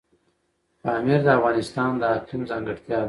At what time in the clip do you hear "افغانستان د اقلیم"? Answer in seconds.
1.37-2.41